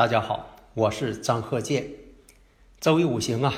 [0.00, 1.86] 大家好，我是张鹤剑。
[2.80, 3.52] 周易五行啊，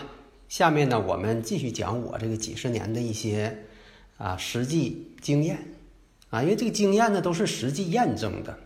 [0.48, 3.56] 下面呢我们继续讲我这个几十年的一些
[4.18, 5.56] 啊实际经验
[6.30, 8.58] 啊，因为这个经验呢都是实际验证的。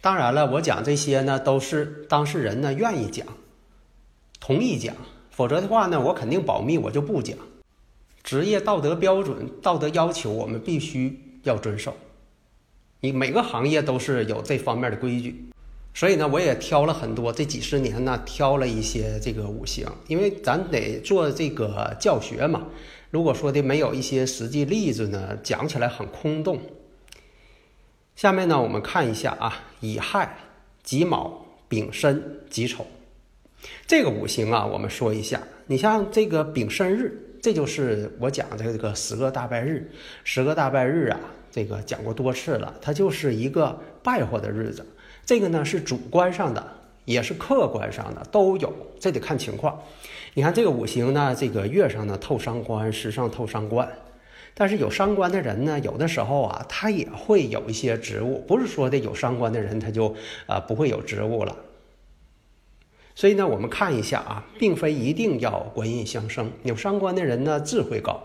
[0.00, 3.26] 当然了，我讲这些呢都是当事人呢愿意讲，
[4.38, 4.94] 同意讲，
[5.32, 7.36] 否则的话呢我肯定保密，我就不讲。
[8.22, 11.96] 职业道德标准、道德要求，我们必须要遵守。
[13.00, 15.46] 你每个行业都是有这方面的规矩。
[15.94, 22.66] 所以呢，我也挑了很多，这几十年呢，挑了一些这个五行，因为咱得做这个教学嘛。
[23.10, 26.60] 如果说的没有一些实际例子呢，讲起来很空洞。
[28.16, 30.36] 下面呢，我们看一下啊，乙亥、
[30.82, 32.84] 己卯、丙申、己丑，
[33.86, 35.40] 这个五行啊，我们说一下。
[35.66, 39.90] 你像这个丙申日，这就是我讲的这个十个大拜日。
[40.24, 41.20] 十个大拜日啊，
[41.52, 44.86] 这个讲过多次了，它就是一个败坏的日子。
[45.26, 46.62] 这个呢是主观上的，
[47.06, 49.82] 也是客观上的，都有，这得看情况。
[50.34, 53.88] 你看这个五行呢，这个月上呢透伤官，时上透伤官，
[54.52, 60.14] 但是有伤官的人呢，有的时候啊，他也会有一些职务，不是说的有伤官的人他就
[60.46, 61.56] 啊不会有职务了。
[63.14, 68.20] 所以呢，我们看一下啊，并非一定要官印相生，有伤官的人呢智慧高。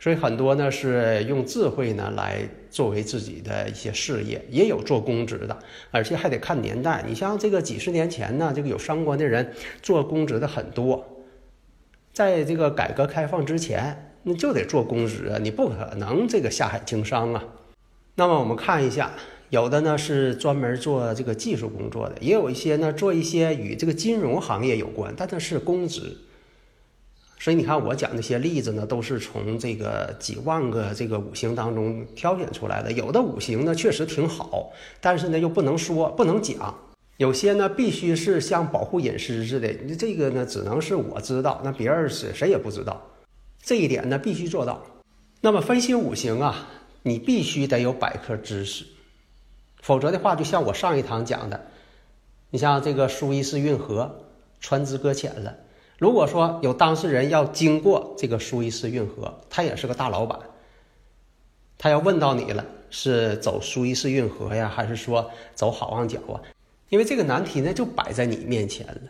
[0.00, 5.58] 所以很多呢是用智慧呢来作为自己的一些事业，也有做公职的，
[5.90, 7.04] 而且还得看年代。
[7.06, 9.52] 你像这个几十年前呢，这个有伤官的人
[9.82, 11.04] 做公职的很多，
[12.12, 17.44] 在这个改革开放之前，你就得做公职，你不可能这个下海经商啊。
[18.14, 19.10] 那么我们看一下，
[19.50, 26.16] 有的呢是专门做这个技术工作的，也有一些呢做一些与这个金融行业有关，但它是公职。
[27.40, 32.90] 所以你看，我讲那些例子呢，都是从这个几万个这个五行当中挑选出来的。
[32.92, 36.76] 有的五行呢确实挺好，但是呢又不能说、不能讲。
[37.16, 43.00] 有些呢必须是像保护隐私似的，你这个呢只能是我知道，那别人是谁也不知道。
[43.62, 44.84] 这一点呢必须做到。
[45.40, 46.66] 那么分析五行啊，
[47.04, 48.84] 你必须得有百科知识，
[49.80, 51.66] 否则的话，就像我上一堂讲的，
[52.50, 54.24] 你像这个苏伊士运河
[54.60, 55.54] 船只搁浅了。
[55.98, 60.38] 如果说有当事人要经过这个苏伊士运河，他也是个大老板，
[61.76, 66.38] 他要问到你了，是走苏伊士运河呀，还是说走好望角啊？
[66.88, 69.00] 因为这个难题呢就摆在你面前了，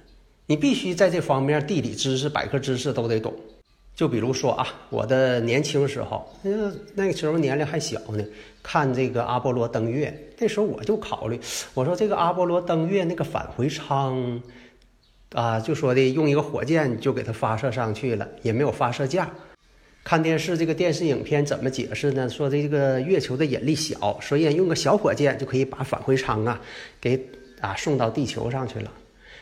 [0.47, 3.35] 你必须在这方面地理知识、百科知识都得懂。
[3.95, 8.25] 就比如说啊，我的年轻时候，那那个时候年龄还小呢，
[8.63, 11.39] 看这个阿波罗登月，那时候我就考虑，
[11.75, 14.41] 我说这个阿波罗登月那个返回舱。
[15.33, 19.31] 啊，就说的用一个火箭就给它发射上去了，也没有发射架。
[20.05, 22.27] 看电视这个电视影片怎么解释呢？
[22.31, 26.59] 说这个月球的引力小，所以用个小火箭就可以把返回舱啊
[26.99, 27.23] 给
[27.61, 28.91] 啊送到地球上去了。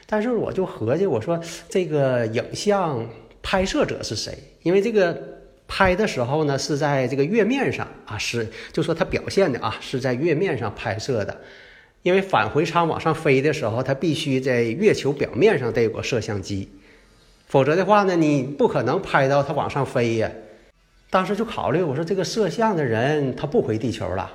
[0.07, 3.09] 但是我就合计，我说这个影像
[3.43, 4.37] 拍摄者是谁？
[4.65, 5.17] 因为这个
[5.69, 11.41] 拍的时候呢是在这个月面上啊，是就说它表现的啊是在月面上拍摄的。
[12.07, 16.69] 因为返回舱往上飞的时候，它必须在月球表面上得有个摄像机，
[17.49, 20.31] 否则的话呢，你不可能拍到它往上飞呀。
[21.11, 24.31] 当时就考虑，我说这个摄像的人他不回地球了，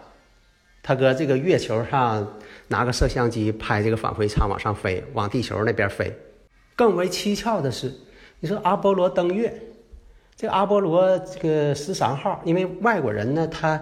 [0.84, 6.14] 他搁这个月球上拿个摄像机拍这个返回舱往上飞，往地球那边飞。
[6.76, 7.90] 更为蹊跷的是，
[8.41, 9.53] 你说阿波罗登月，
[10.35, 13.82] 这个阿波罗这个十三号，因为外国人呢他。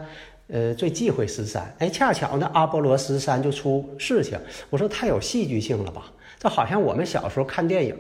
[0.51, 4.35] 呃，最忌讳十三，哎，恰巧呢，阿波罗十三就出事情。
[4.71, 6.11] 我说太有戏剧性了吧？
[6.39, 7.95] 这好像我们小时候看电影，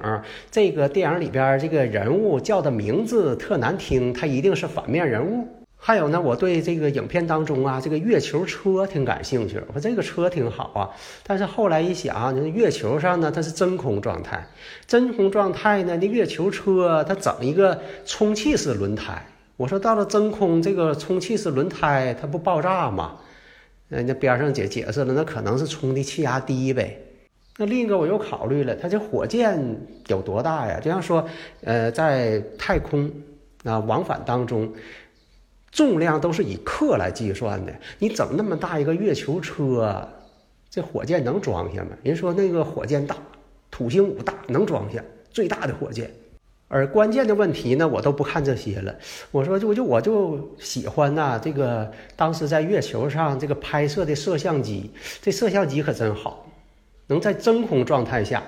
[0.49, 5.47] 这个电影里边这个人物叫的名字特难听，他一定是反面人物。
[5.77, 9.61] 还有呢，我对这个影片当中啊，这个月球车挺感兴趣。
[9.67, 10.89] 我说这个车挺好啊，
[11.25, 14.43] 但是后来一想，这月球上呢它是真空状态，
[14.87, 19.23] 真空状态呢，那月球车它整一个充气式轮胎。
[19.59, 23.17] 我说到了真空，这个充气式轮胎它不爆炸吗？
[23.89, 26.97] 人家边上解解释了，那可能是充的气压低呗。
[27.57, 29.61] 那另一个我又考虑了，它这火箭
[30.07, 30.79] 有多大呀？
[30.79, 31.27] 就像说，
[31.61, 33.11] 呃，在太空
[33.65, 34.71] 啊往返当中，
[35.71, 37.73] 重量都是以克来计算的。
[37.97, 40.07] 你整那么大一个月球车，
[40.69, 41.89] 这火箭能装下吗？
[42.01, 43.17] 人说那个火箭大，
[43.69, 46.09] 土星五大能装下最大的火箭。
[46.69, 48.95] 而关键的问题呢，我都不看这些了。
[49.31, 54.89] 我说就就我就喜欢呐，这个当时在月球上这个拍摄的摄像机，
[55.21, 56.45] 这摄像机可真好。
[57.07, 58.43] 能在真空状态下，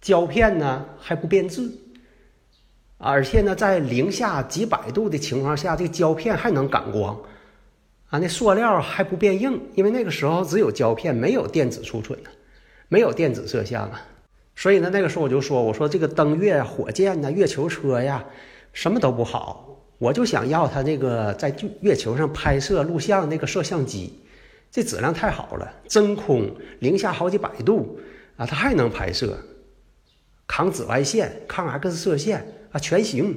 [0.00, 1.68] 胶片呢还不变质，
[2.98, 7.18] 而且呢在零下几百度的情况下，这个胶片还能感光，
[8.10, 12.30] 啊，那塑料还不变硬，因为那个时候只有胶片，没有电子储存呢，
[12.86, 14.00] 没有电子摄像啊，
[14.56, 18.24] 所以呢那个时候我就说，我说这个登月火箭呢，月球车呀，
[18.72, 24.12] 什么都不好，我就想要它那个在月球上拍摄录像那个摄像机。
[24.72, 26.48] 这质量太好了，真空，
[26.78, 27.98] 零下好几百度
[28.36, 29.36] 啊，它还能拍摄，
[30.46, 33.36] 抗紫外线、抗 X 射线啊，全行。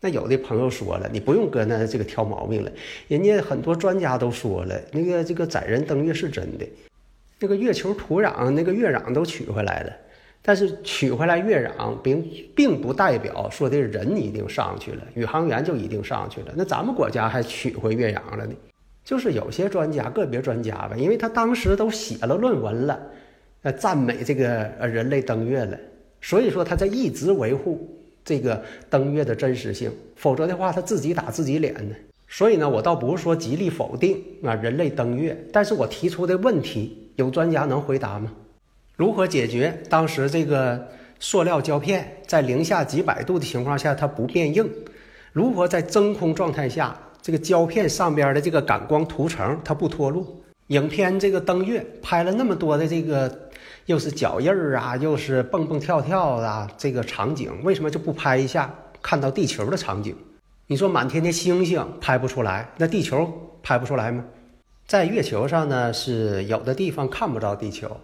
[0.00, 2.72] 那有的朋友说了，你不用搁那这个挑毛病了，
[3.06, 6.66] 人家很多专家都说了，那个这个载人登月是真的，
[7.38, 9.92] 那个月球土壤那个月壤都取回来了，
[10.46, 16.52] 但是取回来月壤并并不代表说的人一定上去了，宇航员就一定上去了。
[16.54, 18.54] 那咱们国家还取回月壤了呢。
[19.04, 23.00] 就是有些专家，个别专家吧，因为他当时都写了论文了，
[23.62, 25.76] 呃，赞美这个呃人类登月了，
[26.20, 27.88] 所以说他在一直维护
[28.24, 31.96] 这个登月的真实性，否则的话他自己打自己脸呢。
[32.28, 38.32] 所以呢，我倒不是说极力否定啊人类登月，但是我提出的问题，有专家能回答吗？
[38.96, 40.88] 如何解决当时这个
[41.20, 44.66] 塑料胶片在零下几百度的情况下它不变硬？
[45.32, 46.98] 如何在真空状态下？
[47.20, 50.26] 这个胶片上边的这个感光涂层它不脱落。
[50.68, 53.50] 影片这个登月拍了那么多的这个，
[53.84, 60.16] 又是脚印儿啊，又是蹦蹦跳跳啊，这个场景为什么就不拍一下看到地球的场景？
[60.68, 63.30] 你说满天的星星拍不出来，那地球
[63.62, 64.24] 拍不出来吗？
[64.86, 67.94] 在月球上呢，是有的地方看不着地球。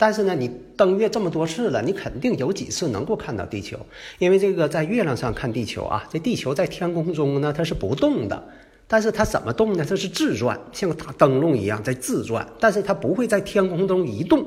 [0.00, 3.76] 但是呢，你登月这么多次了，你肯定有几次能够看到地球，
[4.20, 8.44] 因为这个在月亮上看地球啊，这地球在天空中呢，它是不动的，
[8.86, 9.84] 但是它怎么动呢？
[9.84, 14.46] 它是自转，像个大灯笼一样在自转，但是它不会在天空中移动。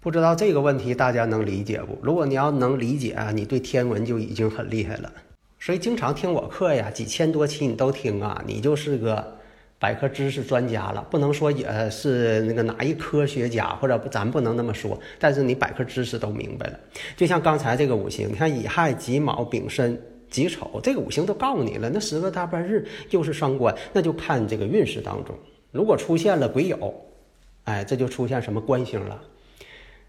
[0.00, 1.96] 不知道这个问题大家能理解不？
[2.02, 5.12] 如果你要能理解啊，你对天文就已经很厉害了。
[5.60, 9.36] 所以经常听我课呀，几千多期你都听啊，你就是个。
[9.80, 14.96] 百科知识专家了，不能说也是那个哪一科学家，或者咱不能那么说。
[15.18, 16.78] 但是你百科知识都明白了，
[17.16, 19.98] 就像刚才这个五行，你看乙亥己卯丙申
[20.28, 21.88] 己丑，这个五行都告诉你了。
[21.88, 25.34] 那十个大半日又是伤官，那就看这个运势当中，
[25.72, 26.92] 如果出现了癸酉，
[27.64, 29.22] 哎，这就出现什么官星了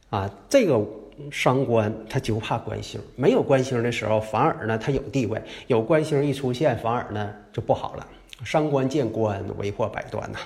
[0.10, 0.30] 啊？
[0.50, 0.86] 这个
[1.32, 8.06] 伤官他就怕官星，没有官星的时候，反而呢他有地位；有官星一出现，反而呢就不好了。
[8.44, 10.40] 伤官见官，为祸百端呐。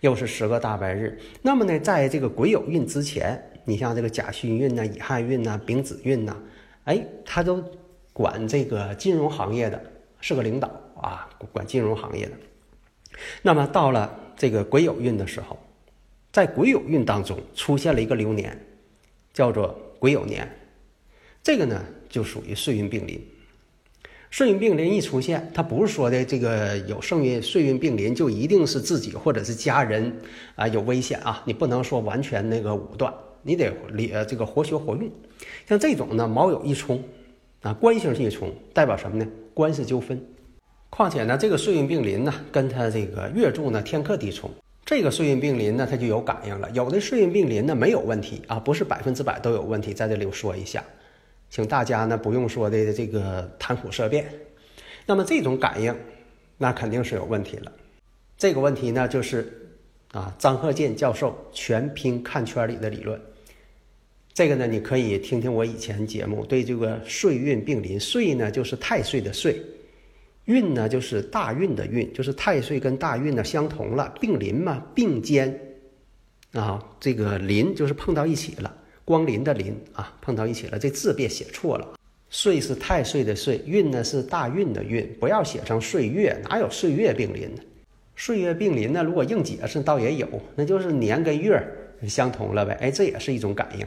[0.00, 6.36] 又是十个大白日，那么呢，在这个癸酉运之前，你像这个甲戌运呐、乙亥运呐、丙子运呐，
[6.86, 7.62] 哎，他都
[8.12, 9.80] 管这个金融行业的，
[10.20, 10.68] 是个领导
[11.00, 12.32] 啊，管金融行业的。
[13.42, 15.56] 那么到了这个癸酉运的时候，
[16.32, 18.58] 在癸酉运当中出现了一个流年，
[19.32, 20.50] 叫做癸酉年，
[21.44, 23.24] 这个呢就属于岁运并临。
[24.32, 30.10] 岁运病临一出现，他不是说的这个有盛运岁运病临就一定是自己或者是家人
[30.54, 33.12] 啊有危险啊，你不能说完全那个武断，
[33.42, 35.06] 你得理这个活学活用。
[35.68, 37.04] 像这种呢，卯酉一冲
[37.60, 39.28] 啊，官星一冲，代表什么呢？
[39.52, 40.18] 官司纠纷。
[40.88, 44.50] 况且呢，这个岁运病临呢，跟他这个月柱呢天克地冲，
[44.86, 46.70] 这个岁运病临呢，他就有感应了。
[46.70, 50.82] 有的岁运病临呢没有问题啊，不是百分之百都有问题，在这里我说一下。
[51.52, 54.26] 请大家呢不用说的这个谈虎色变，
[55.04, 55.94] 那么这种感应，
[56.56, 57.70] 那肯定是有问题了。
[58.38, 59.70] 这个问题呢就是
[60.12, 63.20] 啊张鹤健教授全拼看圈里的理论。
[64.32, 69.60] 这个呢你可以听听我以前节目，对这个岁运并临，岁呢就是太岁的岁，
[70.46, 75.76] 运呢就是大运的运，就是太岁跟大运呢相同了，并临嘛并肩
[76.52, 78.74] 啊，这个临就是碰到一起了。
[79.04, 81.86] 光临的临啊，碰到一起了，这字别写错了。
[82.30, 87.62] 岁是太岁的岁，运呢是大运的运，不要写成岁月，哪有岁月并临呢？
[88.16, 91.62] 岁月并临呢，如果硬解释倒也有，那就是年跟月
[92.08, 92.76] 相同了呗。
[92.80, 93.86] 哎，这也是一种感应。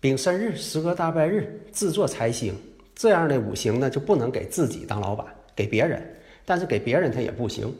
[0.00, 2.54] 丙申日，十个大拜日，自作财星，
[2.94, 6.02] 这样的五行呢就不能给自己当老板，给别人，
[6.44, 7.74] 但是给别人他也不行，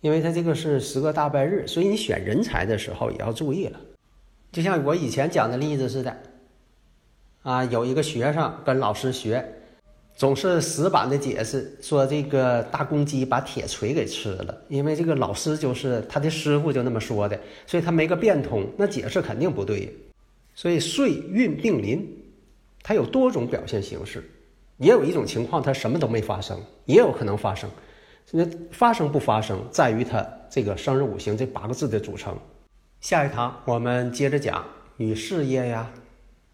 [0.00, 3.78] 因为他这个是十个大拜日，所以你选人才的时候也要注意了。
[4.52, 6.16] 就像我以前讲的例子似的，
[7.42, 9.46] 啊，有一个学生跟老师学，
[10.16, 19.96] 总是死板的解释说这个大公鸡把铁锤给吃了，因为这个老师就是他的师傅就那么说的，所以他没个变通，那解释肯定不对。
[20.54, 22.04] 所以岁运并临，
[22.82, 24.28] 它有多种表现形式，
[24.78, 27.70] 也有一种情况它什么都没发生，也有可能发生。
[28.32, 32.36] 那发生不发生，在于它这个生日五行这八个字的组成。
[33.00, 34.62] 下一堂我们接着讲
[34.98, 35.90] 与事业呀。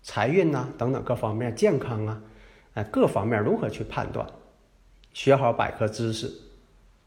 [0.01, 2.23] 财运呐，等等各方面，健康啊，
[2.75, 4.25] 哎，各方面如何去判断？
[5.13, 6.31] 学好百科知识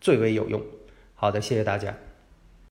[0.02, 0.62] 最为有用。
[1.16, 1.96] 好的，谢谢大家。